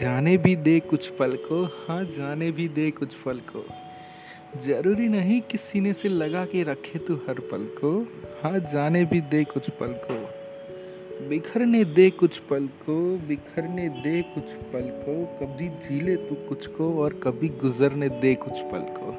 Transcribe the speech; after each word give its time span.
जाने 0.00 0.36
भी 0.36 0.56
दे 0.56 0.80
कुछ 0.80 1.08
पल 1.08 1.30
को। 1.32 1.64
हाँ 1.64 2.04
जाने 2.04 2.50
भी 2.50 2.68
दे 2.68 2.90
कुछ 2.90 3.14
पल 3.14 3.38
को। 3.38 3.64
ज़रूरी 4.60 5.08
नहीं 5.08 5.40
कि 5.40 5.58
सीने 5.58 5.92
से 5.92 6.08
लगा 6.08 6.44
के 6.44 6.62
रखे 6.62 6.98
तू 6.98 7.14
हर 7.14 7.40
पल 7.40 7.64
को। 7.64 8.06
हाँ 8.42 8.58
जाने 8.58 9.04
भी 9.04 9.20
दे 9.20 9.44
कुछ 9.44 9.70
पल 9.70 9.86
को। 9.86 10.14
बिखरने 11.28 11.84
दे 11.84 12.10
कुछ 12.10 12.38
पल 12.38 12.66
को, 12.66 13.16
बिखरने 13.16 13.88
दे 13.88 14.22
कुछ 14.22 14.44
पल 14.44 14.80
को। 14.80 15.24
कभी 15.24 15.68
झीले 15.68 16.16
तू 16.16 16.34
कुछ 16.34 16.66
को 16.66 17.02
और 17.02 17.12
कभी 17.12 17.48
गुजरने 17.48 18.08
दे 18.08 18.34
कुछ 18.34 18.54
पल 18.54 18.80
को। 18.80 19.10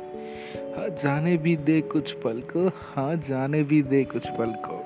हाँ 0.77 0.89
जाने 0.89 1.38
भी 1.38 1.55
दे 1.55 1.82
कुछ 1.82 2.11
पल 2.11 2.39
को। 2.39 2.68
हाँ 2.68 3.16
जाने 3.16 3.64
भी 3.64 3.82
दे 3.82 4.04
कुछ 4.04 4.27
पल 4.27 4.54
को। 4.66 4.80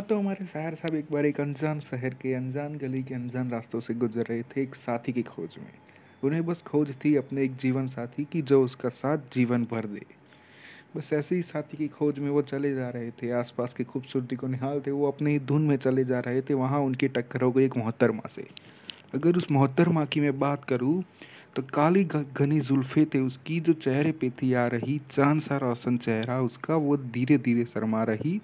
हाँ 0.00 0.06
तो 0.08 0.18
हमारे 0.18 0.44
शायर 0.46 0.74
साहब 0.74 0.94
एक 0.94 1.06
बार 1.12 1.26
एक 1.26 1.40
अनजान 1.40 1.80
शहर 1.80 2.14
के, 2.14 2.32
अनजान 2.34 2.76
गली 2.78 3.02
के, 3.02 3.14
अनजान 3.14 3.50
रास्तों 3.50 3.80
से 3.80 3.94
गुजर 3.94 4.22
रहे 4.22 4.42
थे 4.42 4.62
एक 4.62 4.74
साथी 4.74 5.12
की 5.12 5.22
खोज 5.22 5.56
में। 5.58 5.72
उन्हें 6.24 6.44
बस 6.46 6.62
खोज 6.62 6.94
थी 7.04 7.14
अपने 7.16 7.42
एक 7.44 7.56
जीवन 7.56 7.86
साथी 7.86 8.24
की, 8.24 8.42
जो 8.42 8.62
उसका 8.64 8.88
साथ 8.88 9.18
जीवन 9.34 9.64
भर 9.64 9.86
दे। 9.86 10.00
बस 10.96 11.12
ऐसे 11.12 11.36
ही 11.36 11.42
साथी 11.42 11.76
की 11.76 11.88
खोज 11.88 12.18
में 12.18 12.30
वो 12.30 12.42
चले 12.42 12.74
जा 12.74 12.88
रहे 12.88 13.10
थे। 13.10 13.30
आसपास 13.30 13.74
की 13.74 13.84
खूबसूरती 13.84 14.36
को 14.36 14.46
निहालते 14.46 14.90
वो 14.90 15.08
अपने 15.08 15.32
ही 15.32 15.38
धुन 15.40 15.66
में 15.66 15.76
चले 15.76 16.04
जा 16.04 16.20
रहे 16.20 16.40
थे। 16.40 16.54
वहाँ 16.54 16.80
उनकी 16.80 17.08
टक्कर 17.08 17.42
हो 17.42 17.50
गई 17.52 17.64
एक 17.64 17.76
मोहतरमा 17.76 18.28
से। 18.34 18.46
अगर 19.14 19.36
उस 19.36 19.50
मोहतरमा 19.50 20.04
की 20.04 20.20
मैं 20.20 20.38
बात 20.38 20.64
करूँ 20.64 21.02
तो 21.56 21.62
काली 21.74 22.04
घनी 22.04 22.60
जुल्फ़े 22.60 23.04
थे 23.04 23.18
उसकी, 23.18 23.60
जो 23.60 23.72
चेहरे 23.72 24.12
पे 24.12 24.30
थी 24.32 24.52
आ 24.54 24.66
रही, 24.66 25.00
चाँद 25.10 25.40
सा 25.40 25.56
रोशन 25.56 25.98
चेहरा, 25.98 26.40
उसका 26.40 26.74
वो 26.76 26.96
धीरे 26.96 27.38
धीरे 27.38 27.64
शर्मा 27.64 28.04
रही। 28.04 28.40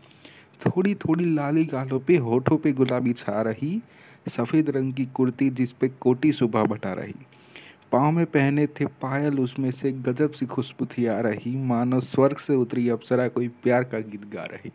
थोड़ी 0.66 0.94
थोड़ी 0.94 1.24
लाली 1.24 1.64
गालों 1.64 2.00
पे, 2.00 2.16
होठों 2.16 2.58
पे 2.58 2.72
गुलाबी 2.72 3.12
छा 3.12 3.42
रही, 3.42 3.82
सफ़ेद 4.28 4.70
रंग 4.70 4.94
की 4.94 5.06
कुर्ती 5.06 5.50
जिस 5.50 5.72
पे 5.72 5.88
कोटी 5.88 6.32
सुबह 6.32 6.64
बटा 6.64 6.92
रही। 6.92 7.14
पाँव 7.92 8.10
में 8.10 8.26
पहने 8.26 8.66
थे 8.66 8.86
पायल, 8.86 9.40
उसमें 9.40 9.70
से 9.70 9.92
गजब 9.92 10.32
सी 10.32 10.46
खुशबू 10.46 10.86
थी 10.86 11.06
आ 11.06 11.20
रही। 11.20 11.56
मानो 11.56 12.00
स्वर्ग 12.00 12.36
से 12.36 12.54
उतरी 12.54 12.88
अप्सरा 12.88 13.28
कोई 13.28 13.48
प्यार 13.48 13.84
का 13.84 13.98
गीत 13.98 14.24
गा 14.24 14.44
रही। 14.44 14.72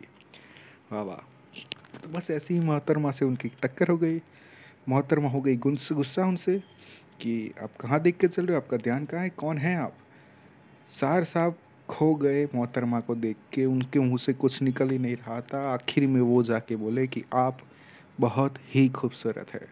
वाह 0.92 1.02
वाह। 1.02 1.16
तो 1.98 2.08
बस 2.08 2.30
ऐसी 2.30 2.54
ही 2.54 2.60
मोहतरमा 2.60 3.10
से 3.10 3.24
उनकी 3.24 3.48
टक्कर 3.48 3.88
हो 3.88 3.96
गई। 3.96 4.22
मोहतरमा 4.88 5.28
हो 5.28 5.40
गई 5.40 5.56
गुस्सा 5.56 6.26
उनसे 6.26 6.58
कि 7.20 7.52
आप 7.62 7.70
कहाँ 7.80 8.00
देख 8.00 8.16
के 8.16 8.28
चल 8.28 8.46
रहे 8.46 8.56
हो? 8.56 8.62
आपका 8.62 8.76
ध्यान 8.76 9.04
कहाँ 9.04 9.22
है? 9.22 9.30
कौन 9.30 9.58
है 9.58 9.76
आप? 9.76 9.94
सार 10.90 11.24
साहब 11.24 11.54
खो 11.92 12.14
गए 12.14 12.44
मोहतरमा 12.44 13.00
को 13.00 13.14
देख 13.14 13.36
के, 13.52 13.64
उनके 13.64 13.98
मुँह 13.98 14.18
से 14.18 14.32
कुछ 14.32 14.62
निकल 14.62 14.90
ही 14.90 14.98
नहीं 14.98 15.16
रहा 15.16 15.40
था। 15.40 15.72
आखिर 15.74 16.06
में 16.06 16.20
वो 16.20 16.42
जाके 16.42 16.76
बोले 16.76 17.06
कि 17.06 17.24
आप 17.34 17.58
बहुत 18.20 18.54
ही 18.74 18.88
खूबसूरत 18.88 19.54
है। 19.54 19.66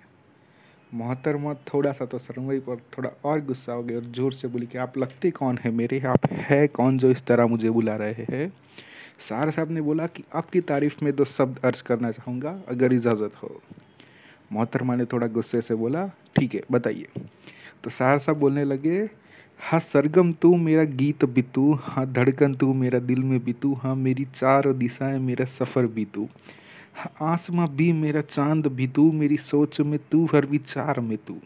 मोहतरमा 0.95 1.55
थोड़ा 1.55 1.93
सा 1.93 2.05
तो 2.05 2.19
शर्म 2.19 2.59
पर 2.61 2.77
थोड़ा 2.77 3.11
और 3.25 3.41
गुस्सा 3.41 3.73
हो 3.73 3.83
गया 3.83 3.97
और 3.97 4.05
ज़ोर 4.05 4.33
से 4.33 4.49
बोली 4.49 4.67
कि 4.67 4.79
आप 4.79 4.99
लगते 4.99 5.31
कौन 5.31 5.59
है 5.59 5.71
मेरे? 5.71 6.01
आप 6.01 6.27
है 6.33 6.67
कौन 6.67 6.99
जो 6.99 7.11
इस 7.11 7.27
तरह 7.27 7.47
मुझे 7.47 7.71
बुला 7.71 7.97
रहे 7.97 8.27
हैं? 8.31 8.53
सार 9.21 9.51
साहब 9.51 9.71
ने 9.71 9.81
बोला 9.81 10.07
कि 10.07 10.25
आपकी 10.35 10.61
तारीफ़ 10.61 11.05
में 11.05 11.15
दो 11.17 11.25
शब्द 11.25 11.59
अर्ज़ 11.65 11.83
करना 11.83 12.11
चाहूँगा, 12.11 12.61
अगर 12.69 12.93
इजाज़त 12.93 13.33
हो। 13.43 13.61
मोहतरमा 14.53 14.95
ने 14.95 15.05
थोड़ा 15.05 15.27
गुस्से 15.27 15.61
से 15.63 15.75
बोला, 15.75 16.07
ठीक 16.37 16.55
है, 16.55 16.63
बताइए। 16.73 17.09
तो 17.85 17.91
सार 17.91 18.19
साहब 18.19 18.39
बोलने 18.39 18.65
लगे 18.65 19.09
हाँ 19.61 19.81
सरगम 19.81 20.33
तू 20.33 20.57
मेरा 20.57 20.85
गीत 20.85 21.25
बितू 21.25 21.79
हाँ 21.83 22.13
धड़कन 22.13 22.55
तू 22.55 22.75
मेरा 22.75 22.99
दिल 22.99 23.19
में 23.19 23.45
बितू 23.45 23.75
हाँ 23.75 23.97
मेरी 23.97 24.25
चार 24.25 24.73
दिशाएँ 24.73 25.19
मेरा 25.19 25.45
सफ़र 25.45 25.87
बितू 25.87 26.29
हाँ 26.95 27.33
आसमां 27.33 27.69
भी 27.69 27.93
मेरा 27.93 28.21
चाँद 28.21 28.67
बितू 28.67 29.13
मेरी 29.13 29.37
सोच 29.37 29.81
में 29.81 29.99
तू 30.13 30.29
हर 30.35 30.47
विचार 30.47 31.01
में 31.01 31.19
तू, 31.27 31.37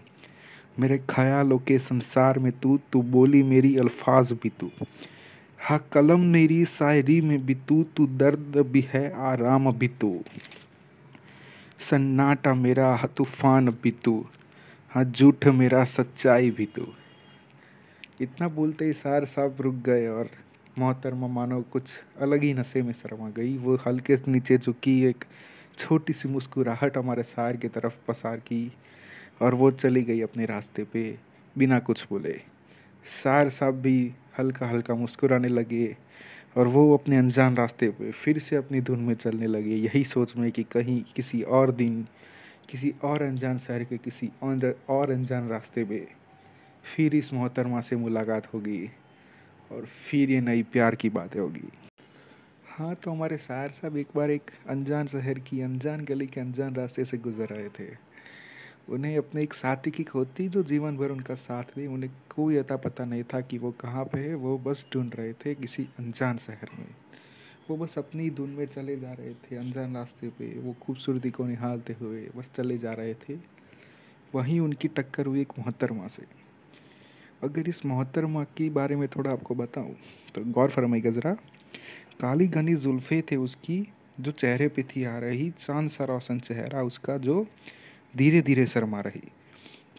मेरे 0.81 0.99
ख्यालों 0.99 1.59
के 1.59 1.79
संसार 1.79 2.39
में 2.39 2.53
तू 2.53 2.81
तू 2.93 3.03
बोली 3.03 3.43
मेरी 3.43 3.77
अल्फाज 3.77 4.33
बितू 4.33 4.71
हाँ 5.61 5.87
कलम 5.93 6.21
मेरी 6.21 6.65
शायरी 6.65 7.21
में 7.21 7.47
बितू, 7.47 7.83
तू 7.83 8.07
तू 8.07 8.17
दर्द 8.17 8.67
भी 8.73 8.87
है, 8.95 9.13
आराम 9.17 9.73
बितू 9.73 10.21
सन्नाटा 11.81 12.55
मेरा 12.55 13.09
तूफ़ान 13.17 13.69
बितू 13.69 14.25
हाँ 14.91 15.05
झूठ 15.05 15.47
मेरा 15.47 15.85
सच्चाई 15.85 16.51
बितू 16.51 16.87
इतना 18.21 18.49
बोलते 18.49 18.85
ही 18.85 18.93
सार 18.93 19.25
साहब 19.25 19.57
रुक 19.61 19.75
गए 19.75 20.07
और 20.09 20.29
मोहतरमा 20.79 21.27
मानो 21.27 21.61
कुछ 21.63 21.91
अलग 22.21 22.43
ही 22.43 22.53
नशे 22.55 22.83
में 22.83 22.93
शर्मा 22.93 23.29
गई। 23.31 23.57
वो 23.59 23.77
हल्के 23.87 24.17
से 24.17 24.31
नीचे 24.31 24.59
झुकी, 24.59 25.05
एक 25.05 25.25
छोटी 25.79 26.13
सी 26.13 26.29
मुस्कुराहट 26.29 26.97
हमारे 26.97 27.23
सार 27.23 27.57
की 27.57 27.69
तरफ़ 27.69 27.95
पसार 28.09 28.37
की 28.37 28.73
और 29.43 29.55
वो 29.55 29.71
चली 29.71 30.03
गई 30.03 30.21
अपने 30.21 30.47
रास्ते 30.47 30.85
पे, 30.85 31.19
बिना 31.57 31.79
कुछ 31.79 32.07
बोले। 32.11 32.41
सार 33.23 33.51
साहब 33.51 33.75
भी 33.75 34.13
हल्का 34.39 34.69
हल्का 34.69 34.95
मुस्कुराने 34.95 35.49
लगे 35.49 35.97
और 36.57 36.69
वो 36.69 36.93
अपने 36.97 37.17
अनजान 37.17 37.57
रास्ते 37.57 37.89
पे 37.91 38.11
फिर 38.13 38.39
से 38.39 38.57
अपनी 38.57 38.81
धुन 38.81 39.01
में 39.01 39.15
चलने 39.15 39.47
लगे। 39.47 39.77
यही 39.77 40.05
सोच 40.05 40.37
में 40.37 40.51
कि 40.53 40.63
कहीं 40.63 41.03
किसी 41.17 41.43
और 41.43 41.73
दिन, 41.73 42.07
किसी 42.71 42.95
और 43.05 43.23
अनजान 43.23 43.59
शहर 43.59 43.85
के 43.85 43.99
किसी 43.99 44.31
और 44.43 45.11
अनजान 45.11 45.49
रास्ते 45.49 45.85
पे 45.85 46.07
फिर 46.85 47.15
इस 47.15 47.33
मोहतरमा 47.33 47.81
से 47.81 47.97
मुलाकात 47.97 48.53
होगी 48.55 48.91
और 49.73 49.87
फिर 50.11 50.31
ये 50.31 50.41
नई 50.41 50.63
प्यार 50.63 50.95
की 50.95 51.09
बातें 51.09 51.41
होगी। 51.41 51.69
हाँ 52.69 52.95
तो 52.95 53.11
हमारे 53.11 53.39
शायर 53.39 53.71
साहब 53.71 53.97
एक 53.97 54.09
बार 54.17 54.31
एक 54.31 54.51
अनजान 54.69 55.07
शहर 55.07 55.39
की, 55.39 55.61
अनजान 55.61 56.05
गली 56.05 56.27
के 56.27 56.41
अनजान 56.41 56.75
रास्ते 56.75 57.05
से 57.05 57.19
गुजर 57.19 57.47
रहे 57.47 57.69
थे। 57.69 57.97
उन्हें 58.89 59.17
अपने 59.19 59.43
एक 59.43 59.55
साथी 59.55 59.91
की 59.91 60.05
थी 60.39 60.49
जो 60.49 60.63
जीवन 60.63 60.97
भर 60.97 61.11
उनका 61.11 61.35
साथ 61.35 61.65
दे 61.77 61.87
उन्हें 61.87 62.11
कोई 62.35 62.57
अता 62.57 62.77
पता 62.77 63.05
नहीं 63.05 63.25
था 63.25 63.41
कि 63.41 63.59
वो 63.59 63.71
कहाँ 63.71 64.05
पे 64.05 64.19
है, 64.19 64.35
वो 64.35 64.59
बस 64.59 64.85
ढूंढ 64.93 65.15
रहे 65.15 65.33
थे 65.33 65.55
किसी 65.55 65.89
अनजान 65.99 66.37
शहर 66.37 66.69
में। 66.79 66.87
वो 67.71 67.77
बस 67.77 67.99
अपनी 67.99 68.31
धुन 68.31 68.51
में 68.51 68.67
चले 68.67 68.97
जा 68.97 69.13
रहे 69.13 69.35
थे, 69.35 69.57
अनजान 69.57 69.97
रास्ते 69.97 70.29
पे, 70.29 70.59
वो 70.59 70.77
खूबसूरती 70.81 71.31
को 71.31 71.45
निहालते 71.45 71.97
हुए 72.01 72.29
बस 72.37 72.51
चले 72.55 72.79
जा 72.79 72.93
रहे 72.93 73.15
थे। 73.15 73.39
वहीं 74.35 74.61
उनकी 74.61 74.89
टक्कर 74.89 75.27
हुई 75.27 75.41
एक 75.41 75.53
मोहतरमा 75.59 76.07
से। 76.07 76.44
अगर 77.45 77.69
इस 77.69 77.85
मोहतरमा 77.87 78.45
के 78.57 78.69
बारे 78.71 78.97
में 78.97 79.07
थोड़ा 79.09 79.31
आपको 79.31 79.55
बताऊँ 79.55 79.95
तो 80.35 80.45
गौर 80.53 80.71
फरमाइएगा 80.71 81.11
ज़रा 81.11 81.33
काली 82.21 82.47
घनी 82.49 82.75
जुल्फ़े 82.77 83.21
थे 83.31 83.37
उसकी, 83.37 83.87
जो 84.21 84.31
चेहरे 84.33 84.69
पे 84.69 84.83
थी 84.83 85.05
आ 85.05 85.19
रही, 85.19 85.51
चाँद 85.61 85.91
सा 85.91 86.05
रोशन 86.05 86.39
चेहरा 86.41 86.83
उसका 86.83 87.17
जो 87.19 87.47
धीरे 88.17 88.41
धीरे 88.43 88.67
शर्मा 88.67 89.01
रही। 89.01 89.23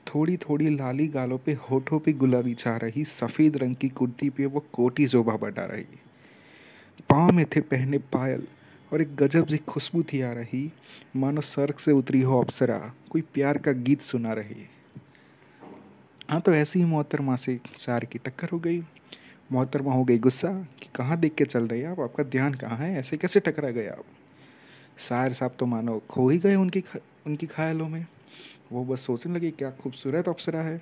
थोड़ी 0.07 0.37
थोड़ी 0.37 0.69
लाली 0.69 1.07
गालों 1.07 1.37
पे, 1.37 1.53
होठों 1.53 1.99
पे 1.99 2.13
गुलाबी 2.13 2.53
छा 2.53 2.75
रही, 2.77 3.03
सफ़ेद 3.03 3.57
रंग 3.57 3.75
की 3.75 3.89
कुर्ती 3.89 4.29
पे 4.29 4.45
वो 4.45 4.65
कोटी 4.73 5.05
जोबा 5.05 5.35
बटा 5.37 5.65
रही। 5.65 5.99
पाँव 7.09 7.31
में 7.31 7.45
थे 7.45 7.61
पहने 7.61 7.97
पायल 8.13 8.47
और 8.91 9.01
एक 9.01 9.15
गजब 9.15 9.47
सी 9.47 9.57
खुशबू 9.57 10.03
थी 10.03 10.21
आ 10.21 10.31
रही, 10.31 10.71
मानो 11.15 11.41
सर्क 11.41 11.79
से 11.79 11.91
उतरी 11.91 12.21
हो 12.21 12.41
अप्सरा, 12.41 12.77
कोई 13.11 13.21
प्यार 13.33 13.57
का 13.57 13.71
गीत 13.71 14.01
सुना 14.01 14.33
रही। 14.33 14.67
हाँ 16.29 16.41
तो 16.41 16.53
ऐसी 16.53 16.79
ही 16.79 16.85
मोहतरमा 16.85 17.35
से 17.35 17.59
सार 17.77 18.05
की 18.05 18.19
टक्कर 18.19 18.49
हो 18.53 18.59
गई। 18.59 18.83
मोहतरमा 19.51 19.93
हो 19.93 20.03
गई 20.03 20.17
गुस्सा 20.17 20.51
कि 20.53 20.89
कहाँ 20.95 21.17
देख 21.17 21.35
के 21.35 21.45
चल 21.45 21.67
रहे 21.67 21.79
हैं 21.79 21.87
आप? 21.87 21.99
आपका 21.99 22.23
ध्यान 22.23 22.53
कहाँ 22.53 22.77
है? 22.77 22.99
ऐसे 22.99 23.17
कैसे 23.17 23.39
टकरा 23.39 23.69
गए 23.69 23.87
आप? 23.87 24.03
शायर 24.99 25.33
साहब 25.33 25.55
तो 25.59 25.65
मानो 25.65 26.01
खो 26.09 26.29
ही 26.29 26.37
गए 26.37 26.55
उनकी 26.55 26.83
उनकी 27.27 27.47
ख्यालों 27.47 27.89
में। 27.89 28.05
वो 28.71 28.85
बस 28.85 28.99
सोचने 28.99 29.35
लगे, 29.35 29.51
क्या 29.51 29.71
खूबसूरत 29.71 30.29
अप्सरा 30.29 30.61
है। 30.61 30.79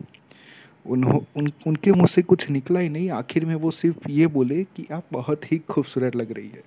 उन्हों, 0.86 1.20
उन, 1.36 1.52
उनके 1.68 1.92
मुँह 1.92 2.08
से 2.08 2.22
कुछ 2.22 2.50
निकला 2.50 2.80
ही 2.80 2.90
नहीं। 2.90 3.10
आखिर 3.10 3.46
में 3.46 3.56
वो 3.56 3.72
सिर्फ़ 3.72 4.10
ये 4.10 4.28
बोले 4.28 4.64
कि 4.64 4.88
आप 4.92 5.04
बहुत 5.12 5.52
ही 5.52 5.58
खूबसूरत 5.58 6.16
लग 6.16 6.32
रही 6.32 6.50
है। 6.50 6.64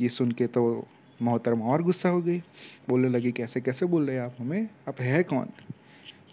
ये 0.00 0.08
सुन 0.08 0.32
के 0.32 0.46
तो 0.46 0.86
मोहतरमा 1.22 1.66
और 1.66 1.82
गुस्सा 1.82 2.08
हो 2.08 2.22
गई। 2.22 2.38
बोलने 2.88 3.08
लगी, 3.08 3.32
कैसे 3.32 3.60
कैसे 3.60 3.86
बोल 3.86 4.06
रहे 4.06 4.18
आप 4.18 4.34
हमें? 4.38 4.68
आप 4.88 5.00
है 5.00 5.22
कौन? 5.22 5.46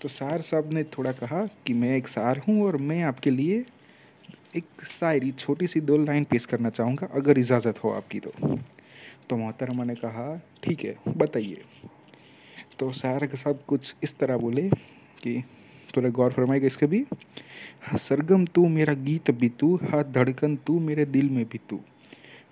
तो 0.01 0.09
सार 0.09 0.41
साहब 0.41 0.73
ने 0.73 0.83
थोड़ा 0.83 1.11
कहा 1.11 1.45
कि 1.65 1.73
मैं 1.73 1.95
एक 1.97 2.07
सार 2.07 2.41
हूँ 2.47 2.63
और 2.65 2.77
मैं 2.77 3.01
आपके 3.03 3.29
लिए 3.29 3.65
एक 4.55 4.85
शायरी 4.99 5.31
छोटी 5.31 5.67
सी 5.67 5.81
दो 5.81 5.97
लाइन 5.97 6.23
पेश 6.23 6.45
करना 6.45 6.69
चाहूँगा, 6.69 7.07
अगर 7.13 7.39
इजाज़त 7.39 7.83
हो 7.83 7.89
आपकी 7.89 8.19
तो। 8.19 8.31
तो 9.29 9.37
मोहतरमा 9.37 9.83
ने 9.83 9.95
कहा, 9.95 10.41
ठीक 10.63 10.83
है, 10.85 10.95
बताइए। 11.17 11.61
तो 12.79 12.91
सार 12.91 13.27
साहब 13.35 13.59
कुछ 13.67 13.93
इस 14.03 14.17
तरह 14.17 14.37
बोले 14.37 14.69
कि, 15.23 15.43
थोड़ा 15.97 16.09
गौर 16.09 16.31
फरमाएगा 16.31 16.67
इसके 16.67 16.85
भी 16.85 17.05
हाँ 17.83 17.97
सरगम 17.97 18.45
तू 18.45 18.67
मेरा 18.67 18.93
गीत 18.93 19.31
भी 19.31 19.49
तू 19.49 19.75
हाथ 19.83 20.03
धड़कन 20.03 20.55
तू 20.55 20.79
मेरे 20.79 21.05
दिल 21.05 21.29
में 21.29 21.45
भी 21.45 21.59
तू 21.69 21.79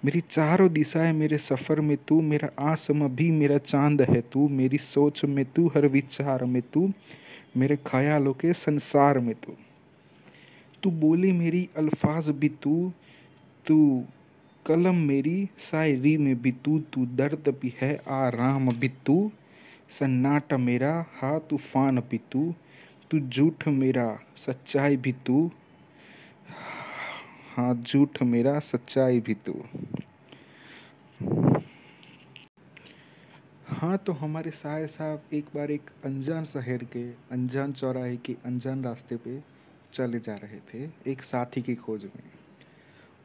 मेरी 0.05 0.21
चारों 0.21 0.69
दिशाएँ 0.73 1.11
मेरे 1.13 1.37
सफ़र 1.37 1.79
में 1.81 1.97
तू, 2.07 2.21
मेरा 2.21 2.49
आसम 2.71 3.07
भी 3.07 3.29
मेरा 3.31 3.57
चाँद 3.57 4.01
है 4.01 4.21
तू, 4.21 4.47
मेरी 4.49 4.77
सोच 4.77 5.23
में 5.25 5.45
तू, 5.45 5.67
हर 5.67 5.87
विचार 5.87 6.43
में 6.45 6.61
तू। 6.73 6.91
मेरे 7.57 7.75
ख्यालों 7.75 8.33
के 8.33 8.53
संसार 8.53 9.19
में 9.19 9.33
तू। 9.35 9.55
तू 10.83 10.91
बोली 10.91 11.31
मेरी 11.31 11.69
अल्फाज 11.77 12.29
भी 12.29 12.49
तू 12.49 12.91
तू 13.65 14.05
कलम 14.65 14.95
मेरी 14.95 15.49
शायरी 15.59 16.17
में 16.17 16.41
भी 16.41 16.51
तू 16.51 16.79
तू 16.93 17.05
दर्द 17.05 17.49
भी 17.61 17.73
है, 17.81 17.95
आराम 18.07 18.71
भी 18.71 18.89
तू। 19.05 19.31
सन्नाटा 19.99 20.57
मेरा, 20.57 21.05
हा 21.21 21.39
तूफ़ान 21.39 21.99
भी 21.99 22.19
तू 22.31 22.53
तू 23.11 23.19
झूठ 23.19 23.67
मेरा, 23.67 24.19
सच्चाई 24.37 24.97
भी 24.97 25.11
तू। 25.25 25.51
हाँ 27.55 27.73
झूठ 27.75 28.21
मेरा, 28.23 28.59
सच्चाई 28.59 29.19
भी 29.19 29.33
तू। 29.33 29.53
हाँ 33.85 33.97
तो 33.97 34.13
हमारे 34.13 34.51
शायर 34.51 34.87
साहब 34.87 35.23
एक 35.33 35.45
बार 35.55 35.71
एक 35.71 35.89
अनजान 36.05 36.45
शहर 36.45 36.83
के, 36.83 37.03
अनजान 37.31 37.73
चौराहे 37.73 38.15
के, 38.17 38.35
अनजान 38.45 38.83
रास्ते 38.83 39.15
पे 39.15 39.37
चले 39.93 40.19
जा 40.19 40.35
रहे 40.35 40.59
थे, 40.59 41.11
एक 41.11 41.21
साथी 41.21 41.61
की 41.61 41.75
खोज 41.75 42.03
में। 42.05 42.23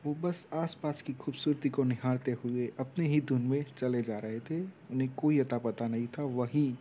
वो 0.04 0.14
बस 0.14 0.46
आसपास 0.52 1.02
की 1.02 1.12
खूबसूरती 1.12 1.68
को 1.68 1.84
निहारते 1.84 2.32
हुए 2.32 2.70
अपने 2.80 3.08
ही 3.08 3.20
धुन 3.20 3.42
में 3.42 3.64
चले 3.78 4.02
जा 4.02 4.18
रहे 4.18 4.40
थे। 4.40 4.60
उन्हें 4.60 5.10
कोई 5.14 5.38
अता 5.38 5.58
पता 5.58 5.86
नहीं 5.86 6.06
था, 6.06 6.22
वहीं 6.22 6.76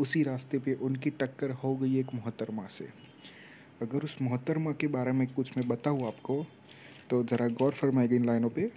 उसी 0.00 0.22
रास्ते 0.22 0.58
पे 0.58 0.74
उनकी 0.74 1.10
टक्कर 1.10 1.50
हो 1.50 1.76
गई 1.76 1.98
एक 2.00 2.14
मोहतरमा 2.14 2.66
से। 2.78 2.88
अगर 3.82 4.04
उस 4.04 4.16
मोहतरमा 4.22 4.72
के 4.72 4.86
बारे 4.86 5.12
में 5.12 5.26
कुछ 5.34 5.56
मैं 5.58 5.68
बताऊँ 5.68 6.06
आपको 6.06 6.44
तो 7.10 7.24
ज़रा 7.24 7.48
गौर 7.48 7.72
फरमाएगी 7.72 8.16
इन 8.16 8.26
लाइनों 8.26 8.50
पे 8.50 8.72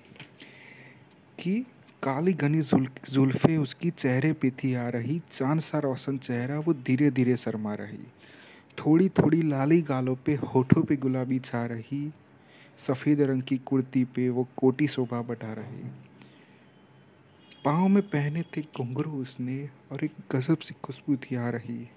कि 1.40 1.66
काली 2.04 2.34
घनी 2.34 2.62
जुल्फे 3.10 3.58
उसकी 3.58 3.90
चेहरे 3.90 4.34
पे 4.34 4.50
थी 4.50 4.74
आ 4.74 4.90
रही। 4.90 5.22
चाँद 5.32 5.60
सा 5.60 5.80
रोशन 5.80 6.18
चेहरा, 6.18 6.60
वो 6.60 6.74
धीरे 6.74 7.12
धीरे 7.12 7.38
शर्मा 7.38 7.74
रही। 7.74 8.08
थोड़ी 8.78 9.10
थोड़ी 9.10 9.42
लाली 9.42 9.82
गालों 9.82 10.16
पे, 10.16 10.36
होठों 10.36 10.84
पे 10.84 10.96
गुलाबी 10.96 11.40
छा 11.40 11.66
रही। 11.66 12.14
सफ़ेद 12.88 13.22
रंग 13.22 13.42
की 13.42 13.58
कुर्ती 13.58 14.04
पे, 14.04 14.30
वो 14.30 14.48
कोटी 14.58 14.88
शोभा 14.88 15.22
बढ़ा 15.22 15.54
रही। 15.54 15.90
पाँव 17.66 17.88
में 17.88 18.04
पहने 18.04 18.42
थे 18.42 18.62
घुंघरू 18.62 19.12
उसने, 19.12 19.70
और 19.92 20.04
एक 20.04 20.14
गजब 20.32 20.58
सी 20.58 20.76
खुशबू 20.84 21.16
थी 21.16 21.36
आ 21.36 21.50
रही। 21.50 21.90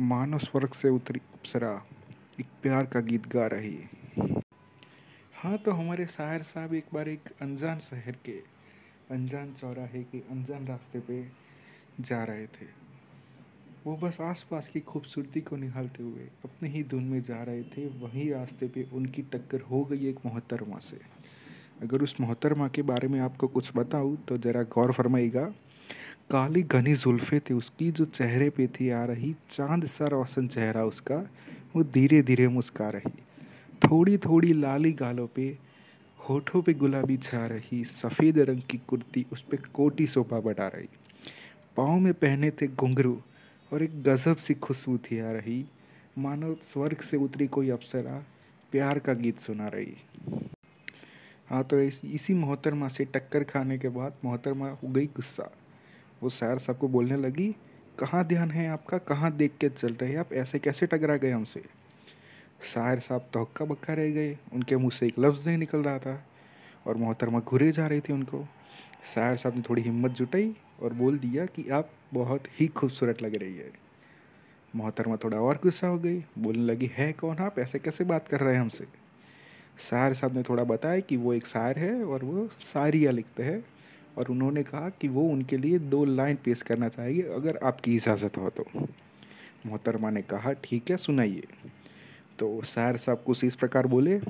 मानव 0.00 0.38
स्वर्ग 0.38 0.72
से 0.72 0.88
उतरी 0.88 1.20
अप्सरा 1.34 1.86
एक 2.40 2.46
प्यार 2.62 2.86
का 2.86 3.00
गीत 3.00 3.26
गा 3.26 3.46
रही। 3.46 3.78
हाँ 5.34 5.58
तो 5.58 5.70
हमारे 5.70 6.06
शायर 6.06 6.42
साहब 6.42 6.74
एक 6.74 6.84
बार 6.94 7.08
एक 7.08 7.20
अनजान 7.42 7.78
शहर 7.78 8.16
के 8.24 8.57
अनजान 9.10 9.52
चौराहे 9.60 10.02
के 10.02 10.18
अनजान 10.18 10.66
रास्ते 10.66 11.00
पे 11.00 11.26
जा 12.00 12.24
रहे 12.24 12.46
थे। 12.46 12.66
वो 13.86 13.96
बस 13.96 14.20
आसपास 14.20 14.68
की 14.68 14.80
खूबसूरती 14.80 15.40
को 15.40 15.56
निहालते 15.56 16.02
हुए 16.02 16.28
अपने 16.44 16.68
ही 16.68 16.82
धुन 16.84 17.04
में 17.04 17.20
जा 17.22 17.42
रहे 17.42 17.62
थे। 17.62 17.86
वहीं 17.86 18.30
रास्ते 18.30 18.68
पे 18.68 18.88
उनकी 18.92 19.22
टक्कर 19.22 19.60
हो 19.60 19.84
गई 19.84 20.08
एक 20.08 20.16
मोहतरमा 20.26 20.78
से। 20.78 21.00
अगर 21.82 22.02
उस 22.02 22.20
मोहतरमा 22.20 22.68
के 22.68 22.82
बारे 22.82 23.08
में 23.08 23.20
आपको 23.20 23.48
कुछ 23.48 23.70
बताऊँ 23.76 24.16
तो 24.16 24.38
ज़रा 24.38 24.62
गौर 24.62 24.92
फरमाइएगा। 24.92 25.44
काली 26.30 26.62
घनी 26.62 26.94
जुल्फ़े 26.94 27.40
थे 27.40 27.54
उसकी, 27.54 27.90
जो 27.90 28.04
चेहरे 28.04 28.50
पे 28.50 28.66
थी 28.66 28.90
आ 28.90 29.04
रही, 29.04 29.34
चाँद 29.50 29.86
सा 29.86 30.06
रोशन 30.06 30.48
चेहरा 30.48 30.84
उसका, 30.84 31.16
वो 31.76 31.84
धीरे 31.84 32.22
धीरे 32.22 32.48
मुस्का 32.48 32.90
रही। 32.90 33.10
थोड़ी 33.82 34.18
थोड़ी 34.18 34.52
लाली 34.52 34.92
गालों 34.92 35.26
पे 35.26 35.67
होठों 36.28 36.62
पे 36.62 36.72
गुलाबी 36.74 37.16
छा 37.16 37.46
रही 37.46 37.84
सफ़ेद 37.84 38.38
रंग 38.38 38.62
की 38.70 38.78
कुर्ती 38.78 39.26
उस 39.32 39.42
पर 39.42 39.56
कोटी 39.56 40.06
शोभा 40.06 40.40
बढ़ा 40.40 40.66
रही। 40.68 40.88
पाँव 41.76 41.98
में 41.98 42.12
पहने 42.14 42.50
थे 42.50 42.66
घुंघरू 42.66 43.22
और 43.72 43.82
एक 43.82 44.02
गज़ब 44.02 44.36
सी 44.36 44.54
खुशबू 44.54 44.98
थी 44.98 45.18
आ 45.18 45.30
रही। 45.32 45.64
मानो 46.18 46.54
स्वर्ग 46.54 47.00
से 47.00 47.16
उतरी 47.16 47.46
कोई 47.46 47.70
अप्सरा 47.70 48.24
प्यार 48.72 48.98
का 48.98 49.12
गीत 49.12 49.38
सुना 49.38 49.68
रही। 49.68 49.96
हाँ 51.50 51.64
तो 51.64 51.80
इस, 51.80 52.04
इसी 52.04 52.34
मोहतरमा 52.34 52.88
से 52.88 53.04
टक्कर 53.04 53.44
खाने 53.44 53.78
के 53.78 53.88
बाद 53.88 54.14
मोहतरमा 54.24 54.68
हो 54.70 54.88
गई 54.88 55.06
गुस्सा। 55.06 55.50
वो 56.22 56.30
शायर 56.30 56.58
साहब 56.58 56.78
को 56.78 56.88
बोलने 56.88 57.16
लगी 57.16 57.56
कहाँ 57.98 58.24
ध्यान 58.24 58.50
है 58.50 58.68
आपका? 58.68 58.98
कहाँ 58.98 59.32
देख 59.32 59.52
के 59.60 59.68
चल 59.68 59.94
रहे 59.94 60.16
आप? 60.16 60.32
ऐसे 60.32 60.58
कैसे 60.58 60.86
टकरा 60.86 61.16
गए 61.16 61.30
हमसे? 61.30 61.77
शायर 62.64 63.00
साहब 63.00 63.28
तो 63.32 63.42
हक्का 63.42 63.64
बक्का 63.64 63.94
रह 63.94 64.10
गए। 64.10 64.36
उनके 64.52 64.76
मुँह 64.76 64.90
से 64.90 65.06
एक 65.06 65.18
लफ्ज़ 65.18 65.48
नहीं 65.48 65.58
निकल 65.58 65.78
रहा 65.78 65.98
था 65.98 66.26
और 66.86 66.96
मोहतरमा 66.96 67.40
घुरे 67.40 67.72
जा 67.72 67.86
रही 67.86 68.00
थी 68.00 68.12
उनको। 68.12 68.44
शायर 69.14 69.36
साहब 69.36 69.56
ने 69.56 69.62
थोड़ी 69.70 69.82
हिम्मत 69.82 70.10
जुटाई 70.10 70.56
और 70.82 70.92
बोल 70.92 71.18
दिया 71.18 71.46
कि 71.46 71.68
आप 71.70 71.90
बहुत 72.14 72.42
ही 72.60 72.66
खूबसूरत 72.66 73.22
लग 73.22 73.34
रही 73.34 73.56
है। 73.56 73.70
मोहतरमा 74.76 75.16
थोड़ा 75.16 75.38
और 75.38 75.60
गुस्सा 75.62 75.86
हो 75.86 75.98
गई, 75.98 76.24
बोलने 76.38 76.62
लगी, 76.62 76.90
है 76.94 77.12
कौन 77.12 77.36
आप? 77.36 77.58
ऐसे 77.58 77.78
कैसे 77.78 78.04
बात 78.04 78.28
कर 78.28 78.40
रहे 78.40 78.54
हैं 78.54 78.60
हमसे? 78.60 78.86
शायर 79.80 80.14
साहब 80.14 80.34
ने 80.34 80.42
थोड़ा 80.42 80.64
बताया 80.64 81.00
कि 81.00 81.16
वो 81.16 81.32
एक 81.34 81.46
शायर 81.46 81.78
है 81.78 82.04
और 82.04 82.24
वो 82.24 82.48
शायरिया 82.48 83.10
लिखते 83.10 83.42
हैं 83.42 83.64
और 84.18 84.28
उन्होंने 84.28 84.62
कहा 84.62 84.88
कि 84.88 85.08
वो 85.08 85.22
उनके 85.22 85.56
लिए 85.56 85.78
दो 85.78 86.04
लाइन 86.04 86.36
पेश 86.36 86.62
करना 86.62 86.88
चाहेंगे 86.88 87.22
अगर 87.22 87.58
आपकी 87.62 87.96
इजाज़त 87.96 88.36
हो 88.36 88.50
तो। 88.50 88.64
मोहतरमा 89.66 90.10
ने 90.10 90.22
कहा, 90.22 90.52
ठीक 90.52 90.90
है, 90.90 90.96
सुनाइए। 90.96 91.42
तो 92.38 92.60
शायर 92.64 92.96
साहब 92.96 93.22
कुछ 93.26 93.44
इस 93.44 93.54
प्रकार 93.54 93.86
बोले 93.86 94.20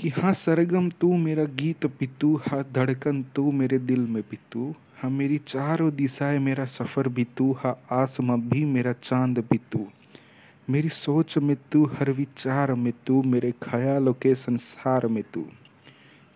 कि 0.00 0.08
हाँ 0.08 0.32
सरगम, 0.32 0.88
तू 0.90 1.16
मेरा 1.16 1.44
गीत 1.44 1.86
पितू 1.98 2.34
हाँ 2.46 2.62
धड़कन, 2.72 3.22
तू 3.34 3.50
मेरे 3.52 3.78
दिल 3.78 4.00
में 4.00 4.22
पितू 4.22 4.74
हाँ 5.02 5.10
मेरी 5.10 5.38
चारों 5.48 5.90
दिशाएँ 5.96 6.38
मेरा 6.38 6.64
सफ़र 6.64 7.08
भी 7.08 7.24
तू 7.36 7.52
हाँ 7.52 7.76
आसमां 7.92 8.40
भी 8.40 8.64
मेरा 8.64 8.92
चाँद 9.02 9.38
भी 9.50 9.58
तू, 9.72 9.86
मेरी 10.70 10.88
सोच 10.88 11.36
में 11.38 11.56
तू, 11.72 11.84
हर 11.98 12.10
विचार 12.10 12.74
में 12.74 12.92
तू, 13.06 13.22
मेरे 13.22 13.52
ख्यालों 13.62 14.12
के 14.12 14.34
संसार 14.34 15.06
में 15.06 15.22
तू 15.34 15.44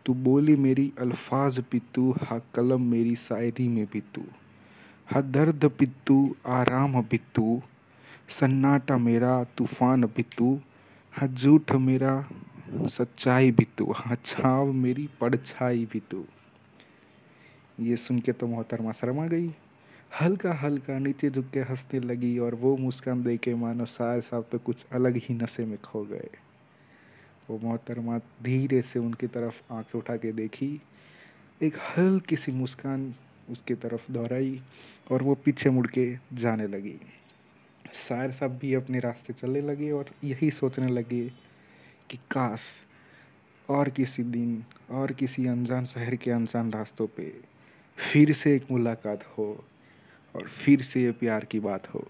तू 0.07 0.15
बोली 0.15 0.57
मेरी 0.57 0.93
अल्फाज 0.99 1.59
भी 1.73 1.81
तू 1.95 2.11
हाँ 2.23 2.41
कलम 2.55 2.83
मेरी 2.91 3.17
शायरी 3.17 3.69
में 3.69 3.85
भी 3.93 4.01
तू 4.15 4.23
हाँ 5.07 5.23
दर्द 5.31 5.65
भी 5.79 5.87
तू, 6.07 6.37
आराम 6.47 7.01
भी 7.03 7.21
तू 7.35 7.61
सन्नाटा 8.31 8.97
मेरा, 8.99 9.43
तूफ़ान 9.59 10.05
भी 10.07 10.23
तू 10.37 10.59
हाँ 11.15 11.29
झूठ 11.29 11.73
मेरा, 11.73 12.29
सच्चाई 12.89 13.51
भी 13.51 13.67
तू 13.79 13.93
हाँ 13.93 14.17
छाव 14.25 14.73
मेरी 14.73 15.09
परछाई 15.21 15.85
भी 15.93 16.01
तू 16.01 16.25
ये 17.79 17.97
सुन 17.97 18.19
के 18.19 18.33
तो 18.33 18.47
मोहतरमा 18.47 18.93
शर्मा 18.93 19.27
गई। 19.27 19.51
हल्का 20.21 20.53
हल्का 20.55 20.99
नीचे 20.99 21.31
झुक 21.31 21.51
के 21.53 21.61
हंसने 21.61 22.01
लगी 22.01 22.39
और 22.39 22.55
वो 22.55 22.77
मुस्कान 22.77 23.23
दे 23.23 23.37
के 23.37 23.55
मानो 23.55 23.85
सार 23.87 24.21
साहब 24.21 24.47
तो 24.53 24.59
कुछ 24.59 24.85
अलग 24.93 25.17
ही 25.17 25.35
नशे 25.35 25.65
में 25.65 25.79
खो 25.85 26.05
गए। 26.05 26.29
वो 27.51 27.59
मोहतरमा 27.63 28.19
धीरे 28.43 28.83
से 28.83 28.99
उनकी 28.99 29.27
तरफ़ 29.27 29.73
आँखें 29.73 29.99
उठा 29.99 30.17
के 30.17 30.33
देखी। 30.33 30.81
एक 31.61 31.77
हल्की 31.89 32.37
सी 32.37 32.53
मुस्कान 32.53 33.15
उसकी 33.51 33.75
तरफ़ 33.75 34.13
दोहराई 34.13 34.61
और 35.13 35.23
वो 35.23 35.35
पीछे 35.35 35.71
मुड़ 35.71 35.87
के 35.87 36.15
जाने 36.35 36.67
लगी। 36.67 36.99
शायर 38.09 38.31
साहब 38.31 38.59
भी 38.59 38.75
अपने 38.75 39.01
रास्ते 39.01 39.33
चलने 39.33 39.61
लगे 39.61 39.91
और 39.91 40.11
यही 40.25 40.51
सोचने 40.51 40.89
लगे 40.89 41.33
कि 42.11 42.17
काश 42.17 42.61
और 43.69 43.89
किसी 43.89 44.23
दिन 44.23 44.65
और 44.91 45.13
किसी 45.13 45.47
अनजान 45.47 45.87
शहर 45.87 46.17
के 46.17 46.31
अनजान 46.31 46.73
रास्तों 46.73 47.07
पे 47.07 47.33
फिर 47.99 48.33
से 48.33 48.57
एक 48.57 48.71
मुलाकात 48.71 49.25
हो 49.39 49.65
और 50.37 50.49
फिर 50.49 50.83
से 50.83 51.03
ये 51.03 51.13
प्यार 51.13 51.45
की 51.45 51.61
बात 51.61 51.95
हो। 51.95 52.05